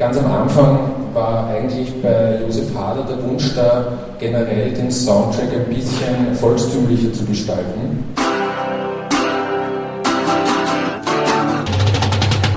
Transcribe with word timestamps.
Ganz 0.00 0.16
am 0.16 0.30
Anfang 0.30 0.78
war 1.12 1.48
eigentlich 1.48 1.92
bei 2.00 2.38
Josef 2.46 2.72
Hader 2.72 3.02
der 3.02 3.20
Wunsch 3.20 3.52
da, 3.56 3.98
generell 4.20 4.72
den 4.72 4.92
Soundtrack 4.92 5.52
ein 5.52 5.64
bisschen 5.74 6.36
volkstümlicher 6.36 7.12
zu 7.12 7.24
gestalten. 7.24 8.04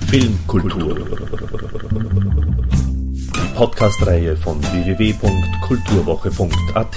Filmkultur. 0.08 0.96
Die 3.10 3.56
Podcast-Reihe 3.56 4.38
von 4.38 4.62
www.kulturwoche.at. 4.62 6.96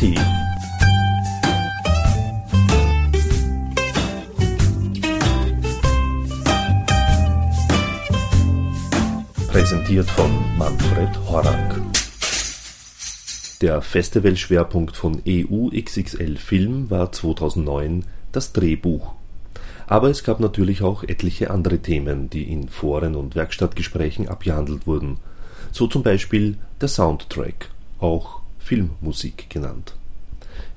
Präsentiert 9.55 10.11
von 10.11 10.59
Manfred 10.59 11.17
Horak. 11.29 11.81
Der 13.61 13.83
Festivalschwerpunkt 13.83 14.97
von 14.97 15.23
EU 15.29 15.69
XXL 15.69 16.39
Film 16.39 16.91
war 16.91 17.13
2009 17.13 18.05
das 18.33 18.53
Drehbuch. 18.53 19.13
Aber 19.87 20.11
es 20.11 20.25
gab 20.25 20.41
natürlich 20.41 20.83
auch 20.83 21.05
etliche 21.05 21.53
andere 21.53 21.79
Themen, 21.79 22.29
die 22.31 22.51
in 22.53 22.69
Foren 22.69 23.15
und 23.15 23.37
Werkstattgesprächen 23.37 24.27
abgehandelt 24.27 24.89
wurden, 24.89 25.19
so 25.71 25.87
zum 25.87 26.03
Beispiel 26.03 26.59
der 26.81 26.89
Soundtrack, 26.89 27.71
auch 28.01 28.41
Filmmusik 28.59 29.51
genannt. 29.51 29.95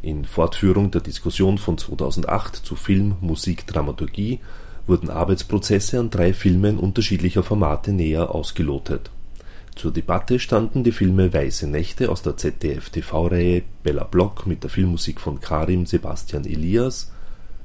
In 0.04 0.24
Fortführung 0.24 0.92
der 0.92 1.02
Diskussion 1.02 1.58
von 1.58 1.80
2008 1.80 2.56
zu 2.56 2.76
Film, 2.76 3.16
Musik, 3.22 3.66
Dramaturgie 3.66 4.40
wurden 4.88 5.10
Arbeitsprozesse 5.10 6.00
an 6.00 6.10
drei 6.10 6.34
Filmen 6.34 6.80
unterschiedlicher 6.80 7.44
Formate 7.44 7.92
näher 7.92 8.34
ausgelotet. 8.34 9.12
Zur 9.76 9.92
Debatte 9.92 10.40
standen 10.40 10.84
die 10.84 10.92
Filme 10.92 11.32
Weiße 11.32 11.68
Nächte 11.68 12.10
aus 12.10 12.24
der 12.24 12.36
ZDF-TV-Reihe 12.36 13.62
Bella 13.84 14.06
Block 14.06 14.48
mit 14.48 14.64
der 14.64 14.72
Filmmusik 14.72 15.20
von 15.20 15.40
Karim 15.40 15.86
Sebastian 15.86 16.46
Elias, 16.46 17.12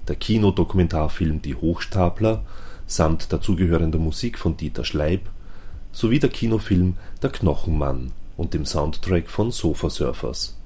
der 0.08 0.16
Kinodokumentarfilm 0.16 1.40
Die 1.40 1.54
Hochstapler 1.54 2.42
samt 2.86 3.32
dazugehörender 3.32 3.98
Musik 3.98 4.38
von 4.38 4.56
Dieter 4.56 4.84
Schleib 4.84 5.22
sowie 5.92 6.18
der 6.18 6.30
Kinofilm 6.30 6.96
Der 7.22 7.30
Knochenmann 7.30 8.12
und 8.36 8.52
dem 8.52 8.66
Soundtrack 8.66 9.30
von 9.30 9.50
Sofa 9.50 9.88
Surfers. 9.88 10.58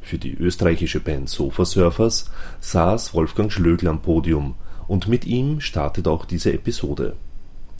Für 0.00 0.18
die 0.18 0.34
österreichische 0.34 1.00
Band 1.00 1.28
Sofa 1.28 1.64
Surfers 1.64 2.30
saß 2.60 3.14
Wolfgang 3.14 3.52
Schlögl 3.52 3.88
am 3.88 4.02
Podium 4.02 4.54
und 4.86 5.08
mit 5.08 5.26
ihm 5.26 5.60
startet 5.60 6.08
auch 6.08 6.24
diese 6.24 6.52
Episode. 6.52 7.14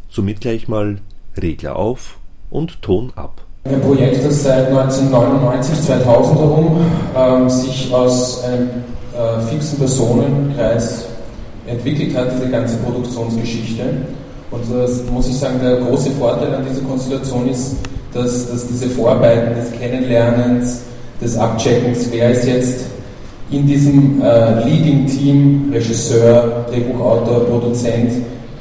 Somit 0.09 0.41
gleich 0.41 0.69
mal 0.69 0.99
Regler 1.37 1.77
auf 1.77 2.19
und 2.51 2.81
Ton 2.83 3.13
ab. 3.17 3.43
Ein 3.65 3.81
Projekt, 3.81 4.25
das 4.25 4.43
seit 4.43 4.69
1999, 4.69 5.81
2000 5.83 6.39
herum 6.39 6.81
ähm, 7.17 7.49
sich 7.49 7.93
aus 7.93 8.45
einem 8.45 8.69
äh, 9.15 9.41
fixen 9.49 9.79
Personenkreis 9.79 11.07
entwickelt 11.67 12.15
hat, 12.17 12.33
diese 12.37 12.51
ganze 12.51 12.77
Produktionsgeschichte. 12.77 13.83
Und 14.51 14.63
das 14.71 15.03
muss 15.11 15.29
ich 15.29 15.37
sagen, 15.37 15.59
der 15.63 15.79
große 15.79 16.11
Vorteil 16.13 16.55
an 16.55 16.65
dieser 16.69 16.83
Konstellation 16.83 17.49
ist, 17.49 17.77
dass, 18.13 18.51
dass 18.51 18.69
diese 18.69 18.89
Vorarbeiten 18.91 19.55
des 19.55 19.73
Kennenlernens, 19.73 20.83
des 21.21 21.37
Abcheckens, 21.37 22.09
wer 22.11 22.31
ist 22.31 22.47
jetzt 22.47 22.85
in 23.55 23.67
diesem 23.67 24.21
äh, 24.23 24.65
Leading-Team, 24.65 25.71
Regisseur, 25.73 26.67
Drehbuchautor, 26.71 27.45
Produzent, 27.47 28.13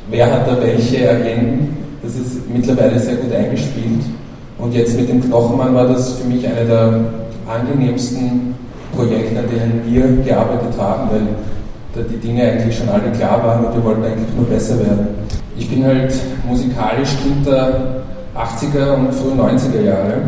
wer 0.10 0.32
hat 0.32 0.48
da 0.48 0.62
welche 0.62 1.10
Agenten, 1.10 1.76
das 2.04 2.16
ist 2.16 2.50
mittlerweile 2.50 3.00
sehr 3.00 3.16
gut 3.16 3.34
eingespielt. 3.34 4.04
Und 4.60 4.74
jetzt 4.74 4.98
mit 4.98 5.10
dem 5.10 5.22
Knochenmann 5.22 5.74
war 5.74 5.88
das 5.88 6.14
für 6.14 6.28
mich 6.28 6.46
eine 6.48 6.66
der 6.66 7.00
angenehmsten 7.48 8.56
Projekte, 8.96 9.40
an 9.40 9.46
denen 9.50 9.82
wir 9.88 10.24
gearbeitet 10.24 10.78
haben, 10.78 11.10
weil 11.12 11.22
da 11.96 12.02
die 12.10 12.18
Dinge 12.18 12.44
eigentlich 12.44 12.78
schon 12.78 12.90
alle 12.90 13.12
klar 13.12 13.44
waren 13.44 13.66
und 13.66 13.76
wir 13.76 13.84
wollten 13.84 14.04
eigentlich 14.04 14.36
nur 14.36 14.46
besser 14.46 14.80
werden. 14.80 15.08
Ich 15.58 15.70
bin 15.70 15.86
halt 15.86 16.14
musikalisch 16.48 17.10
Kind 17.24 17.46
der 17.46 18.04
80er 18.36 18.96
und 18.96 19.14
frühen 19.14 19.40
90er 19.40 19.82
Jahre 19.82 20.22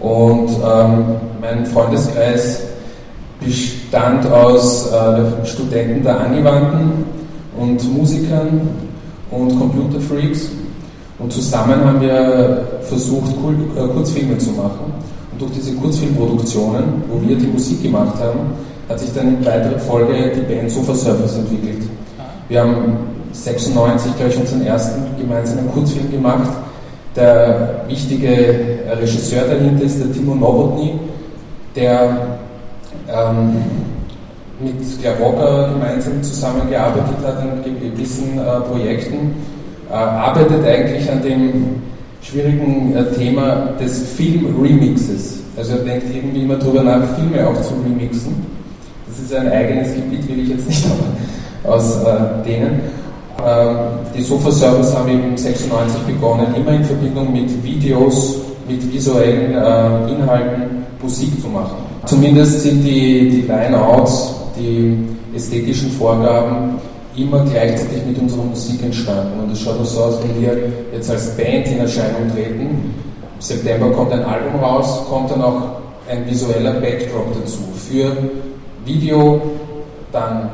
und 0.00 0.48
ähm, 0.50 1.04
mein 1.40 1.66
Freundeskreis 1.66 2.62
bestand 3.44 4.26
aus 4.30 4.90
äh, 4.90 5.46
Studenten 5.46 6.02
der 6.02 6.20
Angewandten 6.20 7.04
und 7.58 7.96
Musikern 7.96 8.68
und 9.30 9.58
Computerfreaks. 9.58 10.48
Und 11.18 11.32
zusammen 11.32 11.84
haben 11.84 12.00
wir 12.00 12.66
versucht, 12.82 13.30
äh, 13.30 13.88
Kurzfilme 13.88 14.36
zu 14.38 14.50
machen. 14.50 14.92
Und 15.32 15.40
durch 15.40 15.52
diese 15.52 15.74
Kurzfilmproduktionen, 15.74 16.84
wo 17.08 17.26
wir 17.26 17.36
die 17.36 17.46
Musik 17.46 17.82
gemacht 17.82 18.18
haben, 18.20 18.40
hat 18.88 19.00
sich 19.00 19.12
dann 19.14 19.36
in 19.36 19.46
weiterer 19.46 19.78
Folge 19.78 20.32
die 20.34 20.40
Band 20.40 20.70
Sofa 20.70 20.94
Surfers 20.94 21.36
entwickelt. 21.36 21.88
Wir 22.48 22.60
haben 22.60 22.96
96, 23.32 24.16
glaube 24.16 24.32
ich, 24.32 24.38
unseren 24.38 24.66
ersten 24.66 25.02
gemeinsamen 25.18 25.70
Kurzfilm 25.72 26.10
gemacht. 26.10 26.50
Der 27.16 27.84
wichtige 27.88 28.80
Regisseur 29.00 29.44
dahinter 29.44 29.84
ist 29.84 30.00
der 30.00 30.12
Timo 30.12 30.34
Nowotny, 30.34 30.98
der 31.74 32.38
ähm, 33.08 33.56
mit 34.60 35.00
Claire 35.00 35.18
Walker 35.20 35.72
gemeinsam 35.72 36.22
zusammengearbeitet 36.22 37.16
hat 37.24 37.38
an 37.38 37.62
gewissen 37.80 38.38
äh, 38.38 38.60
Projekten, 38.60 39.34
äh, 39.90 39.94
arbeitet 39.94 40.64
eigentlich 40.64 41.10
an 41.10 41.22
dem 41.22 41.82
schwierigen 42.22 42.94
äh, 42.96 43.04
Thema 43.16 43.70
des 43.80 44.02
Film-Remixes. 44.16 45.40
Also 45.56 45.72
er 45.76 45.84
denkt 45.84 46.06
irgendwie 46.14 46.42
immer 46.42 46.56
darüber 46.56 46.82
nach, 46.82 47.02
Filme 47.16 47.46
auch 47.46 47.60
zu 47.62 47.74
remixen. 47.84 48.34
Das 49.06 49.18
ist 49.18 49.34
ein 49.34 49.50
eigenes 49.50 49.94
Gebiet, 49.94 50.28
will 50.28 50.40
ich 50.40 50.48
jetzt 50.48 50.66
nicht 50.66 50.86
aus 51.64 51.96
äh, 52.02 52.48
denen. 52.48 52.80
Ähm, 53.46 53.76
die 54.16 54.22
Sofa-Servers 54.22 54.96
haben 54.96 55.08
eben 55.08 55.36
96 55.36 56.00
begonnen, 56.02 56.46
immer 56.56 56.72
in 56.72 56.84
Verbindung 56.84 57.32
mit 57.32 57.62
Videos, 57.62 58.36
mit 58.68 58.92
visuellen 58.92 59.54
äh, 59.54 60.12
Inhalten 60.12 60.84
Musik 61.02 61.40
zu 61.40 61.48
machen. 61.48 61.76
Zumindest 62.06 62.62
sind 62.62 62.82
die, 62.82 63.28
die 63.28 63.40
Line-Outs, 63.42 64.34
die 64.58 64.98
ästhetischen 65.34 65.90
Vorgaben 65.90 66.78
immer 67.16 67.44
gleichzeitig 67.44 68.04
mit 68.06 68.18
unserer 68.18 68.44
Musik 68.44 68.82
entstanden. 68.82 69.40
Und 69.40 69.52
es 69.52 69.60
schaut 69.60 69.84
so 69.86 70.00
aus, 70.00 70.18
wenn 70.22 70.40
wir 70.40 70.56
jetzt 70.92 71.10
als 71.10 71.36
Band 71.36 71.68
in 71.68 71.78
Erscheinung 71.78 72.30
treten. 72.34 72.60
Im 72.60 72.94
September 73.38 73.90
kommt 73.90 74.12
ein 74.12 74.24
Album 74.24 74.60
raus, 74.60 75.02
kommt 75.08 75.30
dann 75.30 75.42
auch 75.42 75.62
ein 76.08 76.26
visueller 76.28 76.72
Backdrop 76.74 77.34
dazu. 77.34 77.60
Für 77.88 78.16
Video, 78.84 79.40
dann 80.12 80.50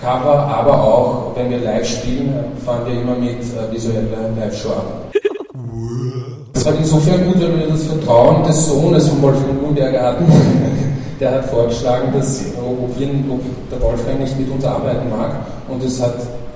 Cover, 0.00 0.34
aber 0.34 0.82
auch, 0.82 1.36
wenn 1.36 1.50
wir 1.50 1.58
live 1.58 1.86
spielen, 1.86 2.32
fahren 2.64 2.82
wir 2.86 3.00
immer 3.00 3.14
mit 3.14 3.38
äh, 3.40 3.72
visueller 3.72 4.30
Live-Show 4.36 4.70
ab. 4.70 5.12
Das 6.62 6.72
war 6.72 6.78
insofern 6.78 7.24
gut, 7.24 7.42
weil 7.42 7.58
wir 7.58 7.66
das 7.66 7.82
Vertrauen 7.82 8.44
des 8.44 8.66
Sohnes 8.68 9.08
von 9.08 9.20
Wolfgang 9.20 9.60
Nürnberger 9.60 10.00
hatten. 10.00 10.26
Der 11.18 11.32
hat 11.32 11.46
vorgeschlagen, 11.46 12.12
dass, 12.16 12.44
ob, 12.56 12.96
wir, 12.96 13.08
ob 13.28 13.40
der 13.68 13.82
Wolfgang 13.82 14.20
nicht 14.20 14.38
mit 14.38 14.48
uns 14.48 14.64
arbeiten 14.64 15.10
mag. 15.10 15.32
Und 15.68 15.82
es 15.82 16.00
hat 16.00 16.14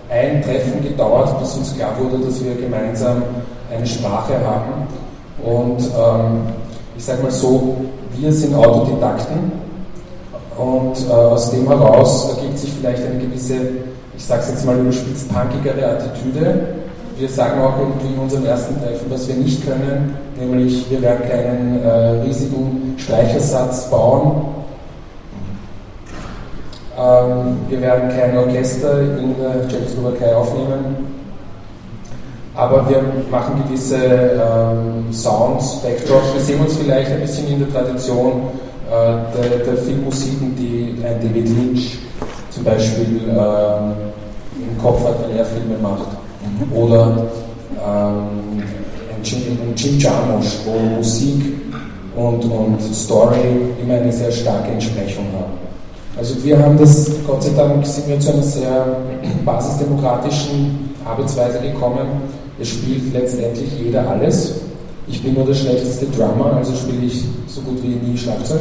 ein 0.09 0.43
Treffen 0.43 0.81
gedauert, 0.81 1.37
bis 1.41 1.55
uns 1.57 1.75
klar 1.75 1.91
wurde, 1.99 2.25
dass 2.25 2.45
wir 2.45 2.55
gemeinsam 2.55 3.21
eine 3.75 3.85
Sprache 3.85 4.35
haben. 4.47 4.87
Und 5.43 5.81
ähm, 5.81 6.53
ich 6.97 7.05
sage 7.05 7.25
mal 7.25 7.33
so, 7.33 7.77
wir 8.17 8.33
sind 8.33 8.55
Autodidakten 8.55 9.51
und 10.57 11.09
äh, 11.09 11.13
aus 11.13 11.51
dem 11.51 11.67
heraus 11.67 12.37
ergibt 12.37 12.59
sich 12.59 12.73
vielleicht 12.73 13.05
eine 13.05 13.19
gewisse, 13.19 13.57
ich 14.17 14.25
sage 14.25 14.43
es 14.43 14.51
jetzt 14.51 14.67
mal 14.67 14.79
überspitzt, 14.79 15.29
punkigere 15.33 15.85
Attitüde. 15.85 16.86
Wir 17.19 17.29
sagen 17.31 17.63
auch 17.63 17.75
in 18.05 18.19
unserem 18.19 18.45
ersten 18.45 18.79
Treffen, 18.79 19.07
was 19.09 19.27
wir 19.27 19.37
nicht 19.37 19.67
können, 19.67 20.15
nämlich 20.39 20.85
wir 20.91 21.01
werden 21.01 21.27
keinen 21.27 21.83
äh, 21.83 22.23
riesigen 22.27 22.95
Streichersatz 22.99 23.89
bauen, 23.91 24.49
ähm, 26.99 27.57
wir 27.69 27.81
werden 27.81 28.11
kein 28.11 28.37
Orchester 28.37 29.01
in 29.01 29.35
der 29.39 29.67
Tschechoslowakei 29.67 30.35
aufnehmen, 30.35 31.07
aber 32.55 32.87
wir 32.89 33.03
machen 33.31 33.63
gewisse 33.67 33.97
ähm, 33.97 35.11
Sounds, 35.11 35.81
Backdrops. 35.83 36.35
Wir 36.35 36.41
sehen 36.41 36.61
uns 36.61 36.77
vielleicht 36.77 37.11
ein 37.11 37.21
bisschen 37.21 37.49
in 37.49 37.59
der 37.61 37.73
Tradition 37.73 38.49
äh, 38.91 39.41
der, 39.41 39.59
der 39.59 39.77
Filmmusiken, 39.77 40.55
die 40.57 40.97
ein 41.03 41.21
David 41.21 41.49
Lynch 41.49 41.99
zum 42.51 42.65
Beispiel 42.65 43.21
ähm, 43.29 43.93
im 44.59 44.83
Kopf 44.83 45.03
hat, 45.05 45.17
wenn 45.27 45.37
er 45.37 45.45
Filme 45.45 45.77
macht. 45.83 46.26
Oder 46.75 47.27
ähm, 47.85 48.63
Jim 49.23 49.99
Jarmusch, 49.99 50.59
wo 50.65 50.79
Musik 50.97 51.43
und, 52.17 52.45
und 52.45 52.81
Story 52.95 53.75
immer 53.83 53.95
eine 53.95 54.13
sehr 54.13 54.31
starke 54.31 54.71
Entsprechung 54.73 55.27
haben. 55.35 55.53
Also 56.17 56.43
wir 56.43 56.59
haben 56.59 56.79
das, 56.79 57.11
Gott 57.27 57.43
sei 57.43 57.51
Dank 57.55 57.85
sind 57.85 58.09
wir 58.09 58.19
zu 58.19 58.33
einer 58.33 58.43
sehr 58.43 58.87
basisdemokratischen 59.45 60.95
Arbeitsweise 61.05 61.61
gekommen. 61.61 62.07
Es 62.59 62.69
spielt 62.69 63.13
letztendlich 63.13 63.71
jeder 63.79 64.09
alles. 64.09 64.55
Ich 65.09 65.23
bin 65.23 65.35
nur 65.35 65.45
der 65.45 65.55
schlechteste 65.55 66.07
Drummer, 66.07 66.57
also 66.57 66.75
spiele 66.75 67.05
ich 67.05 67.23
so 67.47 67.61
gut 67.61 67.83
wie 67.83 67.89
nie 67.89 68.17
Schlagzeug 68.17 68.61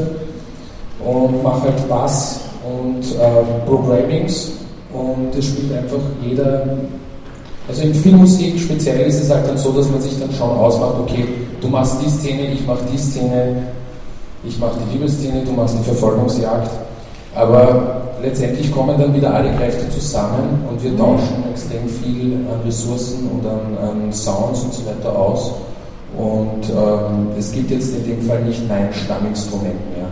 und 1.04 1.42
mache 1.42 1.64
halt 1.64 1.90
Bass 1.90 2.42
und 2.64 3.04
äh, 3.16 3.66
Programmings 3.66 4.52
und 4.94 5.34
es 5.38 5.46
spielt 5.46 5.72
einfach 5.74 6.02
jeder. 6.22 6.68
Also 7.68 7.82
in 7.82 7.96
Filmmusik 7.96 8.60
speziell 8.60 9.08
ist 9.08 9.24
es 9.24 9.30
halt 9.32 9.48
dann 9.48 9.58
so, 9.58 9.72
dass 9.72 9.90
man 9.90 10.00
sich 10.00 10.20
dann 10.20 10.32
schon 10.32 10.50
ausmacht, 10.50 10.96
okay, 11.02 11.28
du 11.60 11.68
machst 11.68 11.96
die 12.04 12.10
Szene, 12.10 12.52
ich 12.52 12.66
mach 12.66 12.78
die 12.92 12.98
Szene, 12.98 13.64
ich 14.44 14.60
mache 14.60 14.78
die 14.86 14.94
Liebesszene, 14.94 15.44
du 15.44 15.52
machst 15.52 15.76
die 15.80 15.84
Verfolgungsjagd. 15.84 16.70
Aber 17.34 18.02
letztendlich 18.22 18.72
kommen 18.72 19.00
dann 19.00 19.14
wieder 19.14 19.34
alle 19.34 19.52
Kräfte 19.54 19.90
zusammen 19.90 20.64
und 20.70 20.82
wir 20.84 20.96
tauschen 20.96 21.44
extrem 21.52 21.90
viel 21.90 22.46
an 22.52 22.62
Ressourcen 22.66 23.30
und 23.30 23.46
an, 23.46 23.78
an 23.78 24.14
Sounds 24.14 24.62
und 24.62 24.74
so 24.74 24.86
weiter 24.86 25.18
aus. 25.18 25.54
Und 26.16 26.70
ähm, 26.70 27.30
es 27.38 27.52
gibt 27.52 27.72
jetzt 27.72 27.94
in 27.96 28.06
dem 28.06 28.22
Fall 28.22 28.42
nicht 28.44 28.68
mein 28.70 28.94
Stamminstrument 28.94 29.98
mehr. 29.98 30.08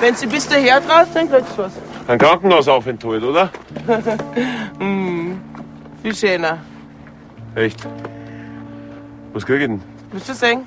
Wenn 0.00 0.14
Sie 0.14 0.26
bis 0.26 0.48
daher 0.48 0.84
traust, 0.84 1.10
dann 1.14 1.30
kriegst 1.30 1.52
du 1.56 1.62
was. 1.62 1.72
Ein 2.08 2.18
Krankenhausaufenthalt, 2.18 3.22
oder? 3.22 3.50
hm, 4.78 5.38
viel 6.06 6.14
schöner. 6.14 6.58
Echt? 7.56 7.80
Was 9.32 9.44
krieg 9.44 9.60
ich 9.60 9.66
denn? 9.66 9.82
Willst 10.12 10.28
du 10.28 10.34
sehen? 10.34 10.66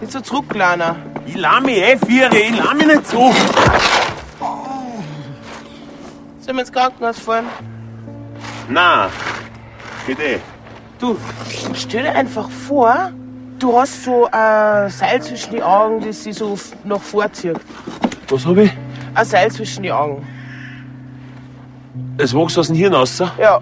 Nicht 0.00 0.10
so 0.10 0.20
zurück, 0.20 0.48
Kleiner. 0.48 0.96
Ich 1.24 1.36
lahm 1.36 1.64
mich 1.64 1.78
eh, 1.78 1.96
Viere, 1.96 2.36
ich 2.36 2.58
lahm 2.58 2.78
mich 2.78 2.86
nicht 2.88 3.06
so. 3.06 3.32
Sollen 6.40 6.56
wir 6.56 6.60
ins 6.60 6.72
Krankenhaus 6.72 7.20
fahren? 7.20 7.46
Na, 8.68 9.08
bitte. 10.04 10.40
Du, 10.98 11.16
stell 11.74 12.02
dir 12.02 12.12
einfach 12.12 12.50
vor, 12.50 13.12
du 13.60 13.78
hast 13.78 14.02
so 14.02 14.28
ein 14.32 14.90
Seil 14.90 15.22
zwischen 15.22 15.52
die 15.52 15.62
Augen, 15.62 16.04
das 16.04 16.24
sich 16.24 16.34
so 16.34 16.58
nach 16.82 17.00
vorzieht. 17.00 17.60
Was 18.28 18.44
hab 18.44 18.56
ich? 18.56 18.72
Ein 19.14 19.24
Seil 19.24 19.50
zwischen 19.52 19.84
die 19.84 19.92
Augen. 19.92 20.33
Es 22.18 22.34
wächst 22.34 22.58
aus 22.58 22.68
dem 22.68 22.76
Hirn 22.76 22.94
raus. 22.94 23.18
Ja. 23.38 23.60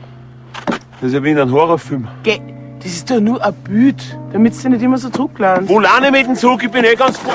Das 0.67 1.09
ist 1.09 1.15
ja 1.15 1.23
wie 1.23 1.31
in 1.31 1.39
einem 1.39 1.53
Horrorfilm. 1.53 2.07
Geh, 2.23 2.41
das 2.79 2.93
ist 2.93 3.11
doch 3.11 3.21
nur 3.21 3.45
ein 3.45 3.53
Bild, 3.65 4.19
damit 4.33 4.63
du 4.63 4.69
nicht 4.69 4.83
immer 4.83 4.99
so 4.99 5.11
zurücklernst. 5.11 5.69
Wo 5.69 5.81
lerne 5.81 6.07
ich 6.07 6.13
mit 6.13 6.27
dem 6.27 6.37
Zug? 6.37 6.63
Ich 6.63 6.71
bin 6.71 6.85
eh 6.85 6.95
ganz 6.95 7.19
vor. 7.19 7.33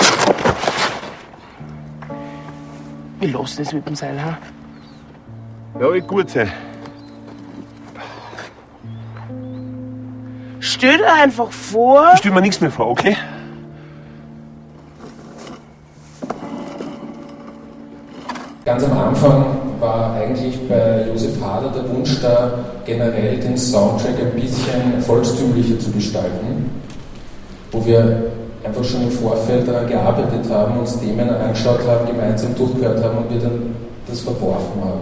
Wir 3.20 3.30
lassen 3.30 3.62
es 3.62 3.74
mit 3.74 3.88
dem 3.88 3.96
Seil, 3.96 4.24
ha? 4.24 4.38
Ja, 5.80 5.94
wird 5.94 6.08
gut 6.08 6.30
sein. 6.30 6.52
Stell 10.60 10.98
dir 10.98 11.14
einfach 11.14 11.52
vor. 11.52 12.12
Ich 12.14 12.20
stell 12.20 12.32
mir 12.32 12.42
nichts 12.42 12.62
mehr 12.62 12.72
vor, 12.72 12.88
okay? 12.88 13.18
Ganz 18.66 18.84
am 18.84 18.98
Anfang 18.98 19.67
war 19.80 20.16
eigentlich 20.16 20.58
bei 20.68 21.06
Josef 21.12 21.42
Hader 21.42 21.70
der 21.70 21.90
Wunsch 21.94 22.22
da, 22.22 22.52
generell 22.86 23.38
den 23.38 23.58
Soundtrack 23.58 24.16
ein 24.20 24.40
bisschen 24.40 25.02
volkstümlicher 25.02 25.80
zu 25.80 25.92
gestalten, 25.92 26.70
wo 27.72 27.86
wir 27.86 28.32
einfach 28.64 28.84
schon 28.84 29.04
im 29.04 29.12
Vorfeld 29.12 29.68
daran 29.68 29.88
gearbeitet 29.88 30.50
haben, 30.50 30.80
uns 30.80 31.00
Themen 31.00 31.30
angeschaut 31.30 31.80
haben, 31.88 32.08
gemeinsam 32.08 32.56
durchgehört 32.56 33.04
haben 33.04 33.18
und 33.20 33.32
wir 33.32 33.40
dann 33.40 33.76
das 34.08 34.22
verworfen 34.22 34.82
haben. 34.82 35.02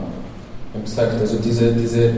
Wir 0.71 0.79
haben 0.79 0.85
gesagt, 0.85 1.19
also 1.19 1.37
diese, 1.37 1.71
diese 1.71 2.11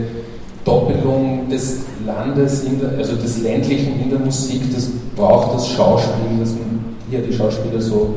Doppelung 0.64 1.48
des 1.48 1.80
Landes, 2.04 2.64
der, 2.64 2.98
also 2.98 3.16
des 3.16 3.42
ländlichen 3.42 4.00
in 4.02 4.10
der 4.10 4.18
Musik, 4.18 4.62
das 4.74 4.88
braucht 5.16 5.54
das 5.54 5.68
Schauspiel, 5.68 6.38
man 6.38 6.96
hier 7.10 7.20
die 7.20 7.32
Schauspieler 7.32 7.80
so 7.80 8.14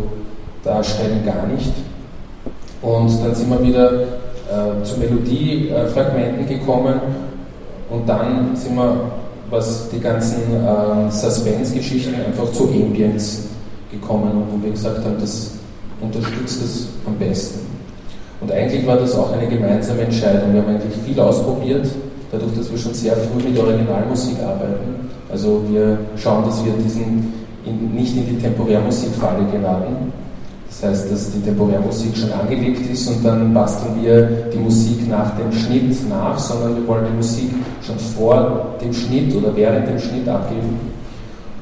darstellen, 0.64 1.24
gar 1.26 1.48
nicht. 1.48 1.72
Und 2.82 3.10
dann 3.24 3.36
sind 3.36 3.50
wir 3.50 3.64
wieder 3.64 3.92
äh, 4.52 4.84
zu 4.84 5.00
Melodiefragmenten 5.00 6.48
gekommen 6.48 7.00
und 7.90 8.08
dann 8.08 8.56
sind 8.56 8.76
wir, 8.76 9.12
was 9.50 9.90
die 9.90 10.00
ganzen 10.00 10.42
äh, 10.54 11.10
Suspense-Geschichten, 11.12 12.16
einfach 12.16 12.52
zu 12.52 12.66
Ambience 12.66 13.48
gekommen 13.92 14.32
und 14.32 14.46
wo 14.52 14.64
wir 14.64 14.72
gesagt 14.72 15.04
haben, 15.04 15.16
das 15.20 15.52
unterstützt 16.02 16.64
es 16.64 16.88
am 17.06 17.16
besten. 17.18 17.60
Und 18.42 18.52
eigentlich 18.52 18.86
war 18.88 18.98
das 18.98 19.16
auch 19.16 19.32
eine 19.34 19.48
gemeinsame 19.48 20.02
Entscheidung. 20.02 20.54
Wir 20.54 20.62
haben 20.62 20.70
eigentlich 20.70 21.00
viel 21.06 21.20
ausprobiert, 21.20 21.88
dadurch, 22.32 22.54
dass 22.58 22.72
wir 22.72 22.78
schon 22.78 22.94
sehr 22.94 23.16
früh 23.16 23.44
mit 23.50 23.60
Originalmusik 23.60 24.40
arbeiten. 24.40 25.10
Also 25.32 25.62
wir 25.70 25.98
schauen, 26.18 26.44
dass 26.46 26.64
wir 26.66 26.74
diesen 26.74 27.32
in, 27.66 27.94
nicht 27.94 28.16
in 28.18 28.26
die 28.26 28.38
Temporärmusikfalle 28.38 29.46
geraten. 29.52 30.12
Das 30.72 30.90
heißt, 30.90 31.12
dass 31.12 31.32
die 31.32 31.42
Temporärmusik 31.42 32.16
schon 32.16 32.32
angelegt 32.32 32.90
ist 32.90 33.08
und 33.10 33.24
dann 33.26 33.54
basteln 33.54 33.94
wir 34.02 34.24
die 34.54 34.58
Musik 34.58 35.08
nach 35.10 35.36
dem 35.38 35.52
Schnitt 35.52 36.10
nach, 36.10 36.40
sondern 36.40 36.78
wir 36.78 36.88
wollen 36.88 37.06
die 37.12 37.18
Musik 37.18 37.52
schon 37.86 38.00
vor 38.00 38.68
dem 38.82 38.94
Schnitt 38.94 39.36
oder 39.36 39.54
während 39.56 39.88
dem 39.90 40.00
Schnitt 40.00 40.28
abgeben. 40.30 40.80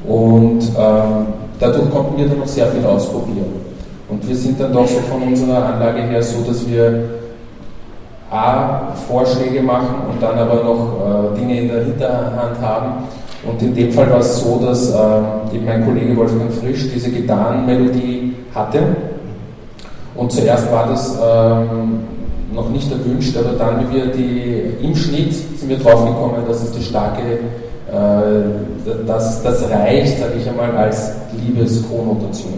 Und 0.08 0.62
ähm, 0.78 1.26
dadurch 1.60 1.90
konnten 1.90 2.18
wir 2.18 2.28
dann 2.28 2.40
noch 2.40 2.48
sehr 2.48 2.68
viel 2.68 2.86
ausprobieren. 2.86 3.60
Und 4.10 4.28
wir 4.28 4.36
sind 4.36 4.60
dann 4.60 4.72
doch 4.72 4.88
so 4.88 5.00
von 5.00 5.24
unserer 5.24 5.66
Anlage 5.66 6.04
her 6.04 6.22
so, 6.22 6.42
dass 6.48 6.68
wir 6.70 7.10
A, 8.32 8.94
Vorschläge 9.08 9.62
machen 9.62 9.96
und 10.12 10.22
dann 10.22 10.38
aber 10.38 10.64
noch 10.64 11.34
äh, 11.34 11.40
Dinge 11.40 11.62
in 11.62 11.68
der 11.68 11.84
Hinterhand 11.84 12.62
haben. 12.62 13.04
Und 13.44 13.62
in 13.62 13.74
dem 13.74 13.92
Fall 13.92 14.10
war 14.12 14.20
es 14.20 14.40
so, 14.40 14.60
dass 14.64 14.92
äh, 14.92 15.56
eben 15.56 15.66
mein 15.66 15.84
Kollege 15.84 16.16
Wolfgang 16.16 16.52
Frisch 16.52 16.90
diese 16.94 17.10
Gitarrenmelodie 17.10 18.29
hatte. 18.54 18.82
Und 20.16 20.32
zuerst 20.32 20.72
war 20.72 20.88
das 20.88 21.18
ähm, 21.22 22.00
noch 22.54 22.70
nicht 22.70 22.92
erwünscht, 22.92 23.38
aber 23.38 23.54
dann, 23.54 23.90
wie 23.90 23.96
wir 23.96 24.06
die 24.08 24.86
im 24.86 24.96
Schnitt 24.96 25.34
sind 25.34 25.70
wir 25.70 25.78
draufgekommen, 25.78 26.46
dass 26.48 26.64
es 26.64 26.72
die 26.72 26.84
starke, 26.84 27.22
äh, 27.22 29.06
dass 29.06 29.44
das 29.44 29.70
reicht, 29.70 30.20
sage 30.20 30.34
ich 30.40 30.50
einmal, 30.50 30.76
als 30.76 31.12
Liebeskonnotation. 31.46 32.54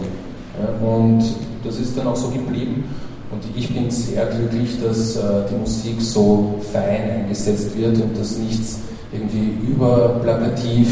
Ja, 0.60 0.88
und 0.88 1.24
das 1.64 1.78
ist 1.80 1.98
dann 1.98 2.08
auch 2.08 2.16
so 2.16 2.30
geblieben. 2.30 2.84
Und 3.32 3.44
ich 3.56 3.74
bin 3.74 3.90
sehr 3.90 4.26
glücklich, 4.26 4.78
dass 4.86 5.16
äh, 5.16 5.22
die 5.50 5.56
Musik 5.56 6.02
so 6.02 6.56
fein 6.74 7.22
eingesetzt 7.22 7.78
wird 7.78 7.96
und 8.02 8.18
dass 8.20 8.38
nichts 8.38 8.80
irgendwie 9.14 9.72
überplakativ, 9.72 10.88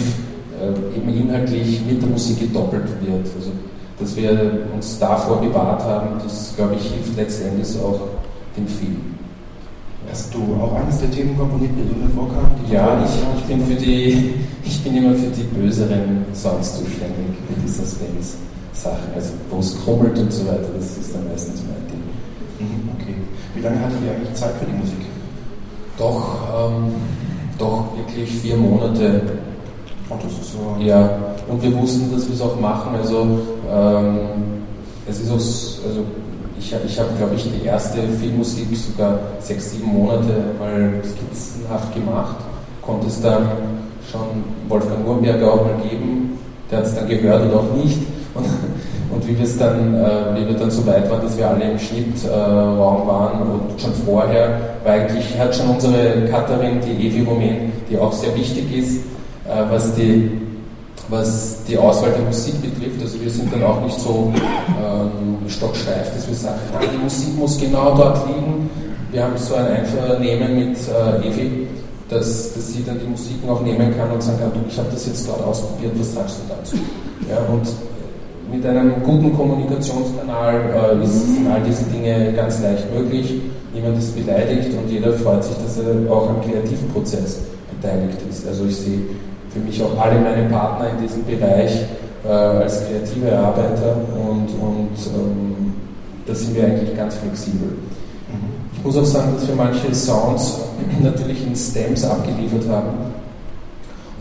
äh, 0.61 0.97
eben 0.97 1.09
inhaltlich 1.09 1.81
mit 1.85 2.01
der 2.01 2.09
Musik 2.09 2.39
gedoppelt 2.39 2.87
wird. 3.01 3.25
Also, 3.35 3.51
dass 3.99 4.15
wir 4.15 4.67
uns 4.73 4.97
davor 4.97 5.41
bewahrt 5.41 5.83
haben, 5.83 6.19
das, 6.23 6.53
glaube 6.55 6.75
ich, 6.75 6.91
hilft 6.91 7.15
letztendlich 7.17 7.67
auch 7.79 7.99
dem 8.55 8.67
Film. 8.67 9.15
Hast 10.09 10.33
du 10.33 10.39
auch 10.59 10.73
eines 10.73 10.99
der 10.99 11.11
Themen 11.11 11.37
komponiert, 11.37 11.71
die 11.77 11.87
drin 11.87 12.09
vorkamen? 12.15 12.51
Ja, 12.71 13.03
ich, 13.03 13.39
ich, 13.39 13.45
bin 13.45 13.63
für 13.65 13.75
die, 13.75 14.33
ich 14.63 14.83
bin 14.83 14.95
immer 14.97 15.13
für 15.13 15.27
die 15.27 15.43
böseren 15.43 16.25
Sounds 16.33 16.77
zuständig, 16.77 17.35
für 17.47 17.61
die 17.61 17.67
Suspense-Sachen. 17.67 19.13
Also 19.13 19.33
wo 19.51 19.59
es 19.59 19.77
krummelt 19.83 20.17
und 20.17 20.31
so 20.33 20.47
weiter, 20.47 20.69
das 20.75 20.97
ist 20.97 21.13
dann 21.13 21.27
meistens 21.27 21.61
mein 21.61 21.85
Ding. 21.87 22.01
Mhm, 22.59 22.89
okay. 22.95 23.15
Wie 23.53 23.61
lange 23.61 23.79
hattet 23.79 23.97
ihr 24.03 24.11
eigentlich 24.15 24.33
Zeit 24.33 24.53
für 24.59 24.65
die 24.65 24.77
Musik? 24.77 25.05
Doch, 25.97 26.71
ähm, 26.71 26.93
doch 27.59 27.85
wirklich 27.95 28.31
vier 28.31 28.55
Monate. 28.55 29.21
Oh, 30.09 30.15
das 30.23 30.31
ist 30.31 30.53
so. 30.53 30.75
Ja, 30.79 31.28
und 31.49 31.61
wir 31.61 31.75
wussten, 31.75 32.13
dass 32.13 32.27
wir 32.27 32.35
es 32.35 32.41
auch 32.41 32.59
machen. 32.59 32.95
Also, 32.95 33.39
ähm, 33.73 34.19
es 35.07 35.19
ist 35.19 35.29
auch, 35.29 35.87
also 35.87 36.03
ich 36.59 36.73
habe, 36.73 36.83
ich 36.85 36.99
hab, 36.99 37.17
glaube 37.17 37.35
ich, 37.35 37.43
die 37.43 37.65
erste 37.65 37.99
Filmmusik 38.19 38.67
sogar 38.75 39.19
sechs, 39.39 39.71
sieben 39.71 39.91
Monate 39.91 40.33
mal 40.59 40.91
skizzenhaft 41.03 41.93
gemacht. 41.93 42.35
Konnte 42.81 43.07
es 43.07 43.21
dann 43.21 43.49
schon 44.11 44.43
Wolfgang 44.67 45.07
Urberger 45.07 45.53
auch 45.53 45.63
mal 45.63 45.75
geben. 45.89 46.37
Der 46.69 46.79
hat 46.79 46.85
es 46.85 46.95
dann 46.95 47.07
gehört 47.07 47.45
oder 47.45 47.59
auch 47.59 47.83
nicht. 47.83 47.97
Und, 48.35 48.45
und 49.15 49.27
wie, 49.27 49.35
dann, 49.57 49.95
äh, 49.95 50.35
wie 50.35 50.47
wir 50.47 50.55
dann 50.55 50.69
so 50.69 50.85
weit 50.85 51.09
waren, 51.09 51.21
dass 51.21 51.35
wir 51.37 51.49
alle 51.49 51.71
im 51.71 51.79
Schnittraum 51.79 53.03
äh, 53.03 53.07
waren 53.07 53.41
und 53.41 53.81
schon 53.81 53.93
vorher, 54.05 54.59
weil 54.83 55.01
eigentlich 55.01 55.39
hat 55.39 55.55
schon 55.55 55.69
unsere 55.69 56.27
Cutterin, 56.31 56.79
die 56.85 57.07
Evi 57.07 57.23
Rumen, 57.23 57.71
die 57.89 57.97
auch 57.97 58.13
sehr 58.13 58.35
wichtig 58.35 58.65
ist, 58.77 58.97
äh, 59.47 59.63
was 59.71 59.95
die 59.95 60.29
was 61.09 61.63
die 61.67 61.77
Auswahl 61.77 62.11
der 62.11 62.21
Musik 62.21 62.61
betrifft. 62.61 63.01
Also 63.01 63.21
wir 63.21 63.29
sind 63.29 63.51
dann 63.51 63.63
auch 63.63 63.81
nicht 63.81 63.99
so 63.99 64.31
ähm, 64.33 65.37
stocksteif, 65.47 66.13
dass 66.13 66.27
wir 66.27 66.35
sagen, 66.35 66.59
nein, 66.73 66.89
die 66.93 67.03
Musik 67.03 67.37
muss 67.37 67.57
genau 67.57 67.95
dort 67.95 68.27
liegen. 68.27 68.69
Wir 69.11 69.23
haben 69.23 69.37
so 69.37 69.55
ein 69.55 69.65
Einvernehmen 69.65 70.55
mit 70.55 70.77
äh, 70.77 71.27
Evi, 71.27 71.67
dass, 72.09 72.53
dass 72.53 72.73
sie 72.73 72.83
dann 72.83 72.99
die 72.99 73.07
Musiken 73.07 73.49
auch 73.49 73.61
nehmen 73.61 73.95
kann 73.97 74.11
und 74.11 74.21
sagen 74.21 74.39
kann, 74.39 74.51
du, 74.53 74.59
ich 74.67 74.77
habe 74.77 74.89
das 74.91 75.07
jetzt 75.07 75.27
dort 75.27 75.43
ausprobiert, 75.43 75.93
was 75.97 76.13
sagst 76.13 76.37
du 76.39 76.53
dazu? 76.53 76.75
Ja, 77.27 77.37
und 77.51 77.67
mit 78.51 78.65
einem 78.65 79.03
guten 79.03 79.35
Kommunikationskanal 79.35 80.99
äh, 80.99 81.03
ist, 81.03 81.35
sind 81.35 81.47
all 81.47 81.61
diese 81.61 81.83
Dinge 81.85 82.33
ganz 82.33 82.61
leicht 82.61 82.85
möglich. 82.93 83.41
Niemand 83.73 83.97
ist 83.97 84.15
beleidigt 84.15 84.69
und 84.73 84.91
jeder 84.91 85.13
freut 85.13 85.43
sich, 85.43 85.55
dass 85.57 85.77
er 85.77 86.11
auch 86.11 86.29
am 86.29 86.41
kreativen 86.41 86.89
Prozess 86.89 87.39
beteiligt 87.79 88.17
ist. 88.29 88.47
Also 88.47 88.65
ich 88.65 88.75
sehe 88.75 89.01
für 89.49 89.59
mich 89.59 89.81
auch 89.81 89.97
alle 89.99 90.19
meine 90.19 90.47
Partner 90.49 90.89
in 90.91 91.05
diesem 91.05 91.25
Bereich 91.25 91.85
äh, 92.25 92.27
als 92.27 92.85
kreative 92.85 93.37
Arbeiter 93.37 93.95
und, 94.15 94.49
und 94.61 94.97
ähm, 95.15 95.73
da 96.25 96.35
sind 96.35 96.55
wir 96.55 96.65
eigentlich 96.65 96.95
ganz 96.95 97.15
flexibel. 97.15 97.69
Mhm. 97.69 98.49
Ich 98.73 98.83
muss 98.83 98.97
auch 98.97 99.05
sagen, 99.05 99.33
dass 99.35 99.47
wir 99.47 99.55
manche 99.55 99.93
Sounds 99.93 100.59
natürlich 101.01 101.45
in 101.45 101.55
Stems 101.55 102.05
abgeliefert 102.05 102.67
haben. 102.69 103.09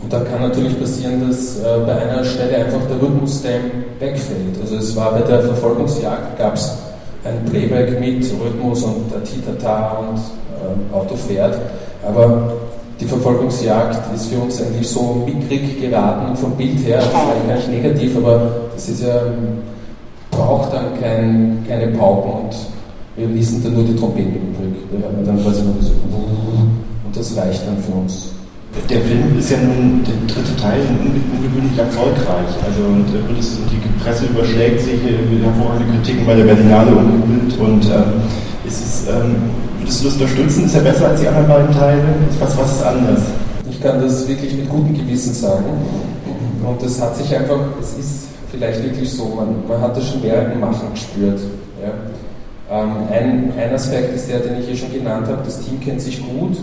Und 0.01 0.13
da 0.13 0.21
kann 0.21 0.41
natürlich 0.41 0.79
passieren, 0.79 1.27
dass 1.27 1.59
äh, 1.59 1.79
bei 1.85 1.93
einer 1.93 2.23
Stelle 2.23 2.65
einfach 2.65 2.79
der 2.89 3.01
Rhythmus-Stem 3.01 3.61
wegfällt. 3.99 4.59
Also 4.61 4.77
es 4.77 4.95
war 4.95 5.11
bei 5.11 5.21
der 5.21 5.41
Verfolgungsjagd, 5.41 6.37
gab 6.37 6.55
es 6.55 6.77
ein 7.25 7.43
Playback 7.49 7.99
mit 7.99 8.25
Rhythmus 8.41 8.83
und 8.83 9.11
Titata 9.25 9.97
und 9.97 10.17
äh, 10.17 10.95
Auto 10.95 11.15
fährt. 11.15 11.57
Aber 12.07 12.53
die 12.99 13.05
Verfolgungsjagd 13.05 14.13
ist 14.13 14.27
für 14.27 14.39
uns 14.39 14.61
eigentlich 14.61 14.87
so 14.87 15.23
mickrig 15.25 15.79
geraten 15.79 16.35
vom 16.35 16.51
Bild 16.57 16.85
her. 16.85 16.97
Das 16.97 17.07
ist 17.07 17.15
eigentlich 17.15 17.47
gar 17.47 17.55
nicht 17.55 17.69
negativ, 17.69 18.17
aber 18.17 18.51
das 18.73 18.89
ist 18.89 19.03
ja, 19.03 19.21
braucht 20.31 20.73
dann 20.73 20.99
kein, 20.99 21.63
keine 21.67 21.87
Pauken 21.87 22.45
und 22.45 22.55
wir 23.15 23.27
ließen 23.27 23.63
dann 23.63 23.73
nur 23.73 23.83
die 23.83 23.95
Trompeten 23.95 24.35
übrig. 24.35 24.73
Da 24.91 25.07
haben 25.07 25.17
wir 25.17 25.25
dann 25.25 25.41
quasi 25.43 25.61
nur 25.63 25.75
so 25.81 25.91
und 25.91 27.15
das 27.17 27.35
reicht 27.37 27.65
dann 27.65 27.77
für 27.77 27.93
uns. 27.93 28.31
Der 28.89 29.01
Film 29.01 29.37
ist 29.37 29.49
ja 29.49 29.57
nun 29.57 30.03
der 30.05 30.13
dritte 30.33 30.55
Teil 30.61 30.81
ungewöhnlich 31.01 31.77
erfolgreich. 31.77 32.53
Also 32.63 32.81
und, 32.85 33.05
die 33.09 34.03
Presse 34.03 34.25
überschlägt 34.25 34.81
sich 34.81 34.99
hervorragende 35.43 35.91
Kritiken 35.93 36.25
bei 36.25 36.35
der 36.35 36.43
Berlinale 36.43 36.91
umgehüllt 36.91 37.57
und 37.59 37.85
ähm, 37.85 38.21
ist 38.65 38.79
es 38.79 39.07
ähm, 39.09 39.35
Würdest 39.89 40.03
du 40.03 40.05
das 40.05 40.13
unterstützen? 40.21 40.65
Ist 40.65 40.75
er 40.75 40.81
besser 40.81 41.07
als 41.07 41.19
die 41.19 41.27
anderen 41.27 41.47
beiden 41.47 41.71
Teile? 41.71 42.03
Was, 42.39 42.55
was 42.55 42.71
ist 42.73 42.83
anders? 42.83 43.21
Ich 43.71 43.81
kann 43.81 43.99
das 43.99 44.27
wirklich 44.27 44.53
mit 44.53 44.69
gutem 44.69 44.95
Gewissen 44.95 45.33
sagen. 45.33 45.65
Und 46.63 46.83
das 46.83 47.01
hat 47.01 47.15
sich 47.15 47.35
einfach, 47.35 47.59
es 47.81 47.97
ist 47.97 48.27
vielleicht 48.51 48.83
wirklich 48.83 49.11
so, 49.11 49.25
man, 49.29 49.67
man 49.67 49.81
hat 49.81 49.97
das 49.97 50.07
schon 50.07 50.21
während 50.21 50.53
dem 50.53 50.59
Machen 50.59 50.89
gespürt. 50.93 51.39
Ja. 51.81 52.83
Ähm, 52.83 52.91
ein, 53.11 53.53
ein 53.57 53.73
Aspekt 53.73 54.15
ist 54.15 54.29
der, 54.29 54.41
den 54.41 54.59
ich 54.59 54.67
hier 54.67 54.75
schon 54.75 54.93
genannt 54.93 55.25
habe, 55.25 55.41
das 55.43 55.59
Team 55.59 55.79
kennt 55.79 56.01
sich 56.01 56.21
gut, 56.21 56.57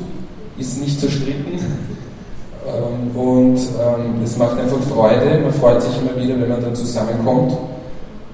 ist 0.57 0.81
nicht 0.81 1.01
zerstritten 1.01 1.59
ähm, 2.65 3.21
und 3.21 3.57
ähm, 3.57 4.23
es 4.23 4.37
macht 4.37 4.57
einfach 4.57 4.79
Freude, 4.83 5.41
man 5.43 5.53
freut 5.53 5.83
sich 5.83 6.01
immer 6.01 6.15
wieder, 6.23 6.41
wenn 6.41 6.49
man 6.49 6.63
dann 6.63 6.77
zusammenkommt. 6.77 7.57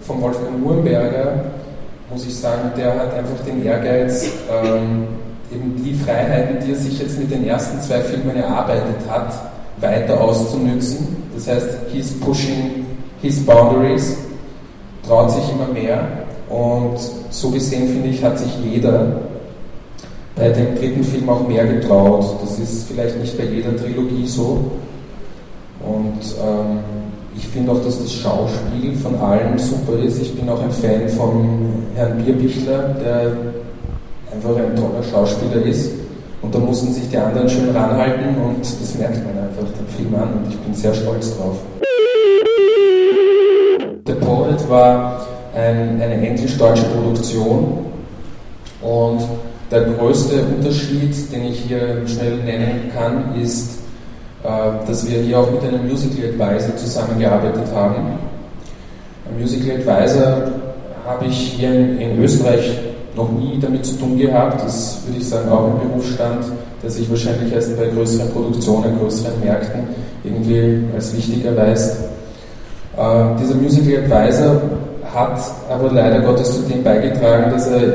Von 0.02 0.20
Wolfgang 0.20 0.62
Uhrenberger 0.62 1.44
muss 2.12 2.26
ich 2.26 2.36
sagen, 2.36 2.72
der 2.76 2.94
hat 2.94 3.14
einfach 3.14 3.44
den 3.46 3.64
Ehrgeiz, 3.64 4.26
ähm, 4.50 5.08
eben 5.50 5.82
die 5.82 5.94
Freiheiten, 5.94 6.64
die 6.64 6.72
er 6.72 6.78
sich 6.78 6.98
jetzt 6.98 7.18
mit 7.18 7.30
den 7.30 7.46
ersten 7.46 7.80
zwei 7.80 8.00
Filmen 8.00 8.36
erarbeitet 8.36 8.96
hat, 9.08 9.32
weiter 9.80 10.20
auszunützen. 10.20 11.16
Das 11.34 11.48
heißt, 11.48 11.68
he's 11.92 12.12
pushing 12.20 12.86
his 13.22 13.44
boundaries, 13.44 14.16
traut 15.06 15.30
sich 15.30 15.44
immer 15.50 15.72
mehr 15.72 16.06
und 16.48 16.98
so 17.30 17.50
gesehen 17.50 17.88
finde 17.88 18.08
ich, 18.08 18.22
hat 18.22 18.38
sich 18.38 18.52
jeder 18.62 19.22
bei 20.36 20.50
dem 20.50 20.74
dritten 20.76 21.04
Film 21.04 21.28
auch 21.28 21.46
mehr 21.46 21.66
getraut. 21.66 22.24
Das 22.42 22.58
ist 22.58 22.88
vielleicht 22.88 23.18
nicht 23.18 23.36
bei 23.36 23.44
jeder 23.44 23.76
Trilogie 23.76 24.26
so. 24.26 24.70
Und 25.80 26.20
ähm, 26.40 26.78
ich 27.36 27.48
finde 27.48 27.72
auch, 27.72 27.82
dass 27.84 27.98
das 27.98 28.12
Schauspiel 28.12 28.94
von 28.96 29.16
allen 29.16 29.58
super 29.58 29.98
ist. 30.02 30.20
Ich 30.20 30.34
bin 30.34 30.48
auch 30.48 30.62
ein 30.62 30.70
Fan 30.70 31.08
von 31.08 31.70
Herrn 31.94 32.22
Bierbichler, 32.22 32.94
der 33.02 33.32
einfach 34.32 34.56
ein 34.56 34.76
toller 34.76 35.02
Schauspieler 35.02 35.64
ist. 35.64 35.90
Und 36.42 36.54
da 36.54 36.58
mussten 36.58 36.92
sich 36.92 37.08
die 37.08 37.16
anderen 37.16 37.48
schön 37.48 37.70
ranhalten 37.74 38.36
und 38.42 38.60
das 38.60 38.94
merkt 38.98 39.24
man 39.24 39.44
einfach 39.44 39.64
den 39.78 39.86
Film 39.96 40.14
an 40.14 40.28
und 40.34 40.50
ich 40.50 40.58
bin 40.58 40.74
sehr 40.74 40.92
stolz 40.92 41.36
drauf. 41.36 41.56
The 44.06 44.14
Poet 44.14 44.68
war 44.68 45.26
ein, 45.54 46.00
eine 46.00 46.26
englisch-deutsche 46.26 46.84
Produktion 46.84 47.86
und 48.82 49.20
der 49.70 49.82
größte 49.82 50.42
Unterschied, 50.42 51.14
den 51.32 51.44
ich 51.44 51.60
hier 51.60 52.02
schnell 52.06 52.38
nennen 52.38 52.90
kann, 52.92 53.40
ist, 53.40 53.78
dass 54.42 55.08
wir 55.08 55.20
hier 55.20 55.38
auch 55.38 55.50
mit 55.50 55.62
einem 55.62 55.88
Musical 55.88 56.30
Advisor 56.30 56.76
zusammengearbeitet 56.76 57.64
haben. 57.74 57.94
Ein 59.28 59.40
Musical 59.40 59.76
Advisor 59.76 60.50
habe 61.06 61.26
ich 61.26 61.36
hier 61.36 61.72
in, 61.72 62.22
Österreich 62.22 62.78
noch 63.14 63.30
nie 63.30 63.58
damit 63.60 63.84
zu 63.84 63.94
tun 63.98 64.18
gehabt. 64.18 64.64
Das 64.64 65.00
würde 65.06 65.20
ich 65.20 65.28
sagen 65.28 65.50
auch 65.50 65.66
ein 65.66 65.88
Berufsstand, 65.88 66.44
der 66.82 66.90
sich 66.90 67.08
wahrscheinlich 67.08 67.52
erst 67.52 67.76
bei 67.76 67.86
größeren 67.86 68.30
Produktionen, 68.30 68.98
größeren 68.98 69.32
Märkten 69.44 69.82
irgendwie 70.24 70.84
als 70.94 71.16
wichtig 71.16 71.44
erweist. 71.44 72.00
Äh, 72.96 73.24
dieser 73.40 73.54
Musical 73.54 74.04
Advisor 74.04 74.62
hat 75.14 75.40
aber 75.70 75.92
leider 75.92 76.20
Gottes 76.20 76.54
zu 76.54 76.62
dem 76.62 76.82
beigetragen, 76.82 77.50
dass 77.50 77.68
er 77.68 77.94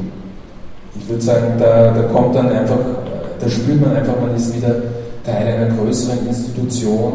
ich 0.99 1.09
würde 1.09 1.23
sagen, 1.23 1.55
da, 1.59 1.91
da 1.91 2.03
kommt 2.13 2.35
dann 2.35 2.51
einfach, 2.51 2.79
da 3.41 3.49
spürt 3.49 3.81
man 3.81 3.97
einfach, 3.97 4.21
man 4.21 4.35
ist 4.37 4.55
wieder 4.55 4.75
Teil 5.25 5.47
einer 5.47 5.75
größeren 5.75 6.27
Institution 6.27 7.13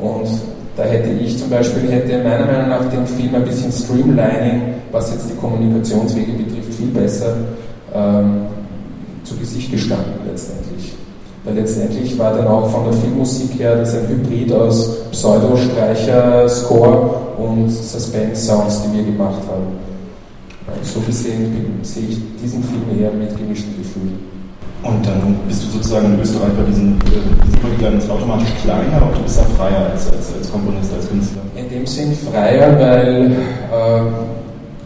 und 0.00 0.28
da 0.76 0.82
hätte 0.82 1.10
ich 1.10 1.38
zum 1.38 1.48
Beispiel, 1.50 1.88
hätte 1.88 2.18
meiner 2.18 2.46
Meinung 2.46 2.68
nach 2.68 2.84
den 2.90 3.06
Film 3.06 3.34
ein 3.34 3.44
bisschen 3.44 3.70
Streamlining, 3.70 4.74
was 4.90 5.12
jetzt 5.12 5.30
die 5.30 5.36
Kommunikationswege 5.36 6.32
betrifft, 6.32 6.74
viel 6.74 6.88
besser 6.88 7.36
ähm, 7.94 8.46
zu 9.22 9.36
Gesicht 9.36 9.70
gestanden 9.70 10.14
letztendlich. 10.28 10.94
Weil 11.44 11.54
letztendlich 11.54 12.18
war 12.18 12.34
dann 12.34 12.48
auch 12.48 12.68
von 12.70 12.84
der 12.84 12.94
Filmmusik 12.94 13.60
her 13.60 13.76
das 13.76 13.94
ein 13.94 14.08
Hybrid 14.08 14.52
aus 14.52 15.02
Pseudo-Streicher, 15.12 16.48
Score 16.48 17.14
und 17.36 17.70
Suspense-Sounds, 17.70 18.82
die 18.82 18.96
wir 18.96 19.04
gemacht 19.04 19.42
haben 19.48 19.93
so 20.82 21.00
gesehen 21.00 21.80
sehe 21.82 22.08
ich 22.08 22.18
diesen 22.42 22.62
Film 22.64 22.82
eher 22.98 23.12
mit 23.12 23.36
gemischten 23.36 23.76
Gefühlen. 23.76 24.18
Und 24.82 25.06
dann 25.06 25.36
bist 25.48 25.64
du 25.64 25.68
sozusagen 25.68 26.12
in 26.14 26.20
Österreich 26.20 26.52
bei 26.58 26.64
diesen, 26.64 26.98
äh, 27.00 27.44
diesen 27.46 27.60
Polygons 27.60 28.08
automatisch 28.10 28.50
kleiner 28.62 29.08
oder 29.10 29.20
bist 29.22 29.38
du 29.38 29.44
freier 29.56 29.90
als, 29.90 30.12
als, 30.12 30.34
als 30.34 30.52
Komponist, 30.52 30.92
als 30.92 31.08
Künstler? 31.08 31.42
In 31.56 31.68
dem 31.70 31.86
Sinn 31.86 32.14
freier, 32.14 32.78
weil 32.78 33.32
äh, 33.32 34.02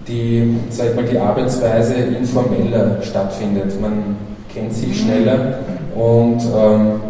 die, 0.06 0.56
sag 0.70 0.94
mal, 0.94 1.04
die 1.04 1.18
Arbeitsweise 1.18 1.94
informeller 1.94 3.02
stattfindet. 3.02 3.80
Man 3.80 4.16
kennt 4.52 4.72
sich 4.72 5.00
schneller 5.00 5.58
und 5.94 6.40
ähm, 6.56 7.00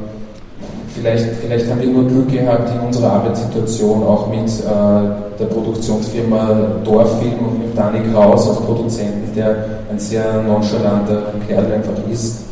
vielleicht, 0.95 1.27
vielleicht 1.41 1.71
haben 1.71 1.81
wir 1.81 1.89
nur 1.89 2.07
Glück 2.07 2.31
gehabt 2.31 2.71
in 2.75 2.87
unserer 2.87 3.13
Arbeitssituation, 3.13 4.03
auch 4.03 4.29
mit 4.29 4.49
äh, 4.49 5.39
der 5.39 5.47
Produktionsfirma 5.47 6.81
Dorffilm 6.85 7.39
und 7.47 7.59
mit 7.59 7.77
Dani 7.77 8.01
Kraus 8.13 8.49
als 8.49 8.61
Produzenten, 8.61 9.35
der 9.35 9.65
ein 9.91 9.99
sehr 9.99 10.43
nonchalanter 10.43 11.23
Kerl 11.47 11.73
einfach 11.73 11.95
ist. 12.11 12.45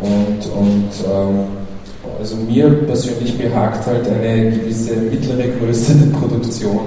Und, 0.00 0.46
und 0.56 0.90
ähm, 1.06 1.46
also 2.18 2.36
mir 2.36 2.68
persönlich 2.86 3.36
behagt 3.36 3.86
halt 3.86 4.06
eine 4.08 4.50
gewisse 4.50 4.94
mittlere 4.96 5.48
Größe 5.58 5.94
der 5.94 6.18
Produktion, 6.18 6.80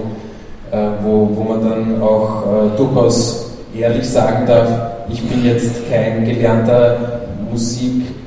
äh, 0.72 0.78
wo, 1.04 1.30
wo 1.34 1.44
man 1.44 1.62
dann 1.62 2.02
auch 2.02 2.44
äh, 2.44 2.78
durchaus 2.78 3.52
ehrlich 3.78 4.08
sagen 4.08 4.46
darf, 4.46 4.70
ich 5.10 5.22
bin 5.28 5.46
jetzt 5.46 5.72
kein 5.90 6.26
gelernter 6.26 7.22
Musik- 7.50 8.21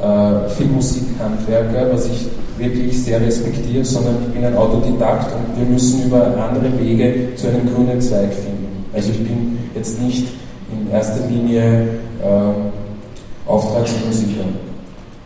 äh, 0.00 0.48
Filmmusikhandwerker, 0.50 1.92
was 1.92 2.06
ich 2.06 2.28
wirklich 2.56 3.02
sehr 3.02 3.20
respektiere, 3.20 3.84
sondern 3.84 4.16
ich 4.26 4.34
bin 4.34 4.44
ein 4.44 4.56
Autodidakt 4.56 5.32
und 5.34 5.58
wir 5.58 5.66
müssen 5.66 6.06
über 6.06 6.26
andere 6.36 6.78
Wege 6.78 7.34
zu 7.36 7.48
einem 7.48 7.72
grünen 7.72 8.00
Zweig 8.00 8.32
finden. 8.32 8.84
Also 8.92 9.10
ich 9.10 9.18
bin 9.18 9.58
jetzt 9.74 10.00
nicht 10.00 10.28
in 10.72 10.90
erster 10.90 11.26
Linie 11.28 11.88
äh, 12.22 13.48
Auftragsmusiker. 13.48 14.44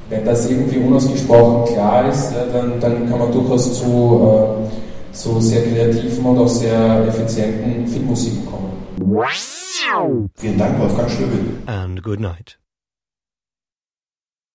Wenn 0.08 0.24
das 0.24 0.48
irgendwie 0.50 0.78
unausgesprochen 0.78 1.72
klar 1.74 2.08
ist, 2.08 2.32
ja, 2.32 2.44
dann, 2.52 2.78
dann 2.80 3.08
kann 3.08 3.18
man 3.18 3.32
durchaus 3.32 3.78
zu, 3.78 4.66
äh, 5.10 5.14
zu 5.14 5.40
sehr 5.40 5.62
kreativen 5.62 6.24
und 6.24 6.38
auch 6.38 6.48
sehr 6.48 7.06
effizienten 7.08 7.86
Filmmusiken 7.86 8.46
kommen. 8.46 8.72
Vielen 10.34 10.58
Dank, 10.58 10.78
Wolfgang 10.78 11.10
Stöbel. 11.10 11.40
And 11.66 12.02
good 12.02 12.20
night. 12.20 12.61